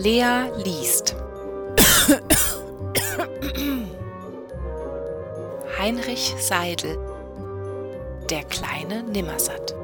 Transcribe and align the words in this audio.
Lea 0.00 0.48
liest. 0.64 1.16
Heinrich 5.76 6.34
Seidel 6.38 6.96
Der 8.30 8.44
kleine 8.44 9.02
Nimmersatt 9.02 9.74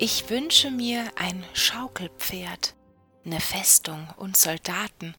Ich 0.00 0.28
wünsche 0.28 0.72
mir 0.72 1.08
ein 1.14 1.44
Schaukelpferd, 1.52 2.74
ne 3.22 3.38
Festung 3.38 4.08
und 4.16 4.36
Soldaten 4.36 5.14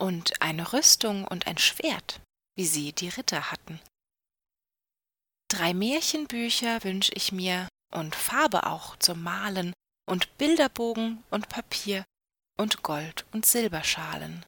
und 0.00 0.42
eine 0.42 0.72
Rüstung 0.72 1.28
und 1.28 1.46
ein 1.46 1.58
Schwert, 1.58 2.20
wie 2.56 2.66
sie 2.66 2.92
die 2.92 3.10
Ritter 3.10 3.52
hatten. 3.52 3.78
Drei 5.46 5.74
Märchenbücher 5.74 6.82
wünsch 6.82 7.12
ich 7.14 7.30
mir 7.30 7.68
und 7.94 8.14
Farbe 8.14 8.66
auch 8.66 8.96
zum 8.96 9.22
Malen 9.22 9.72
und 10.06 10.36
Bilderbogen 10.38 11.22
und 11.30 11.48
Papier 11.48 12.04
und 12.56 12.82
Gold 12.82 13.26
und 13.32 13.46
Silberschalen. 13.46 14.44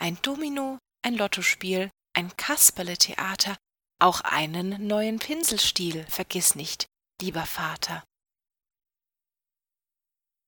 Ein 0.00 0.18
Domino, 0.22 0.78
ein 1.02 1.14
Lottospiel, 1.14 1.90
ein 2.14 2.36
Kasperletheater, 2.36 3.56
auch 4.00 4.20
einen 4.20 4.86
neuen 4.86 5.18
Pinselstiel, 5.18 6.04
vergiss 6.08 6.54
nicht, 6.54 6.86
lieber 7.20 7.46
Vater. 7.46 8.04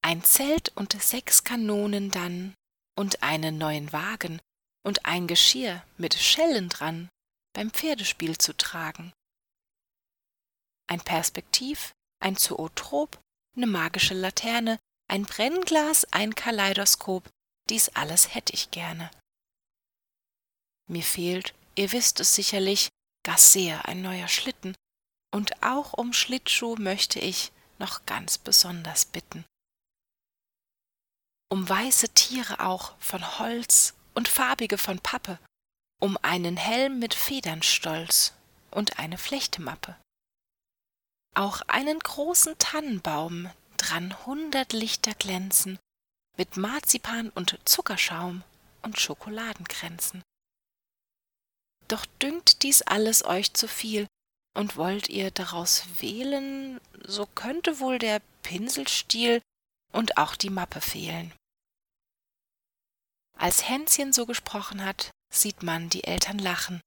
Ein 0.02 0.22
Zelt 0.24 0.70
und 0.76 1.00
sechs 1.00 1.44
Kanonen 1.44 2.10
dann 2.10 2.54
und 2.96 3.22
einen 3.22 3.58
neuen 3.58 3.92
Wagen 3.92 4.40
und 4.84 5.04
ein 5.04 5.26
Geschirr 5.26 5.84
mit 5.96 6.14
Schellen 6.14 6.68
dran 6.68 7.08
beim 7.54 7.70
Pferdespiel 7.70 8.38
zu 8.38 8.56
tragen. 8.56 9.12
Ein 10.88 11.00
Perspektiv, 11.00 11.92
ein 12.20 12.36
Zootrop, 12.36 13.20
eine 13.56 13.66
magische 13.66 14.14
Laterne, 14.14 14.78
ein 15.08 15.24
Brennglas, 15.24 16.04
ein 16.12 16.34
Kaleidoskop, 16.34 17.28
dies 17.68 17.88
alles 17.90 18.34
hätt 18.34 18.50
ich 18.50 18.70
gerne. 18.70 19.10
Mir 20.88 21.02
fehlt, 21.02 21.54
ihr 21.74 21.92
wisst 21.92 22.20
es 22.20 22.34
sicherlich, 22.34 22.88
gar 23.24 23.38
sehr 23.38 23.86
ein 23.88 24.02
neuer 24.02 24.28
Schlitten, 24.28 24.76
und 25.34 25.62
auch 25.62 25.92
um 25.92 26.12
Schlittschuh 26.12 26.76
möchte 26.76 27.18
ich 27.18 27.52
noch 27.78 28.06
ganz 28.06 28.38
besonders 28.38 29.04
bitten. 29.04 29.44
Um 31.50 31.68
weiße 31.68 32.08
Tiere 32.10 32.60
auch 32.60 32.96
von 32.98 33.38
Holz 33.38 33.94
und 34.14 34.28
farbige 34.28 34.78
von 34.78 34.98
Pappe, 34.98 35.38
um 36.00 36.16
einen 36.22 36.56
Helm 36.56 36.98
mit 36.98 37.14
Federnstolz 37.14 38.32
und 38.70 38.98
eine 38.98 39.18
Flechtemappe. 39.18 39.96
Auch 41.36 41.60
einen 41.68 41.98
großen 41.98 42.56
Tannenbaum, 42.56 43.50
dran 43.76 44.24
hundert 44.24 44.72
Lichter 44.72 45.12
glänzen, 45.12 45.78
mit 46.38 46.56
Marzipan 46.56 47.28
und 47.28 47.58
Zuckerschaum 47.66 48.42
und 48.80 48.98
Schokoladenkränzen. 48.98 50.22
Doch 51.88 52.06
dünkt 52.22 52.62
dies 52.62 52.80
alles 52.80 53.22
euch 53.22 53.52
zu 53.52 53.68
viel, 53.68 54.06
und 54.54 54.76
wollt 54.76 55.10
ihr 55.10 55.30
daraus 55.30 55.84
wählen, 56.00 56.80
so 57.04 57.26
könnte 57.26 57.80
wohl 57.80 57.98
der 57.98 58.22
Pinselstiel 58.42 59.42
und 59.92 60.16
auch 60.16 60.36
die 60.36 60.48
Mappe 60.48 60.80
fehlen. 60.80 61.32
Als 63.36 63.68
Hänschen 63.68 64.14
so 64.14 64.24
gesprochen 64.24 64.82
hat, 64.82 65.10
sieht 65.30 65.62
man 65.62 65.90
die 65.90 66.04
Eltern 66.04 66.38
lachen. 66.38 66.80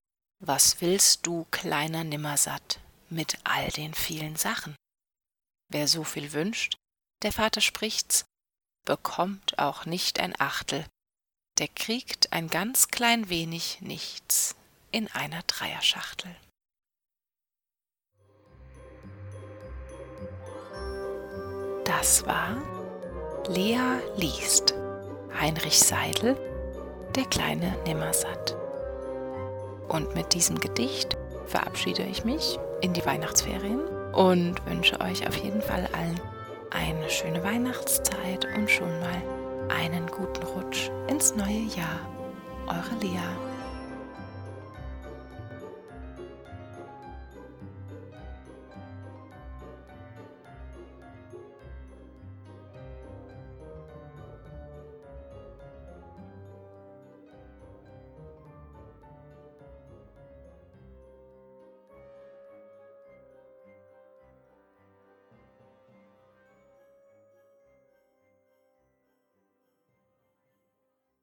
Was 0.44 0.82
willst 0.82 1.28
du, 1.28 1.46
kleiner 1.52 2.04
Nimmersatt, 2.04 2.80
mit 3.12 3.38
all 3.44 3.70
den 3.70 3.94
vielen 3.94 4.36
Sachen? 4.36 4.76
Wer 5.70 5.88
so 5.88 6.04
viel 6.04 6.34
wünscht, 6.34 6.78
der 7.22 7.32
Vater 7.32 7.62
spricht's, 7.62 8.26
bekommt 8.86 9.60
auch 9.60 9.86
nicht 9.86 10.20
ein 10.20 10.40
Achtel, 10.40 10.86
der 11.60 11.68
kriegt 11.68 12.34
ein 12.34 12.48
ganz 12.48 12.88
klein 12.88 13.30
wenig 13.30 13.82
nichts 13.82 14.56
in 14.92 15.08
einer 15.10 15.44
Dreierschachtel. 15.44 16.36
Das 21.86 22.26
war 22.26 22.62
Lea 23.48 24.00
liest. 24.16 24.74
Heinrich 25.40 25.80
Seidel, 25.80 26.36
der 27.16 27.26
kleine 27.26 27.78
Nimmersatt. 27.84 28.56
Und 29.88 30.14
mit 30.16 30.34
diesem 30.34 30.60
Gedicht 30.60 31.18
verabschiede 31.48 32.04
ich 32.04 32.24
mich 32.24 32.60
in 32.82 32.94
die 32.94 33.06
Weihnachtsferien 33.06 33.82
und 34.14 34.56
wünsche 34.66 35.00
euch 35.02 35.28
auf 35.28 35.36
jeden 35.38 35.62
Fall 35.62 35.88
allen 35.94 36.20
eine 36.72 37.10
schöne 37.10 37.44
Weihnachtszeit 37.44 38.46
und 38.56 38.70
schon 38.70 39.00
mal 39.00 39.22
einen 39.70 40.08
guten 40.08 40.44
Rutsch 40.44 40.90
ins 41.08 41.36
neue 41.36 41.66
Jahr. 41.76 42.00
Eure 42.68 43.02
Lea. 43.02 43.49